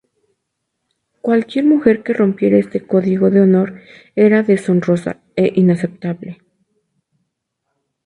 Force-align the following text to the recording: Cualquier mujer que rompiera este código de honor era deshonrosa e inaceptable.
Cualquier 1.21 1.63
mujer 1.65 2.01
que 2.01 2.13
rompiera 2.15 2.57
este 2.57 2.81
código 2.83 3.29
de 3.29 3.41
honor 3.41 3.79
era 4.15 4.41
deshonrosa 4.41 5.21
e 5.35 5.51
inaceptable. 5.53 6.41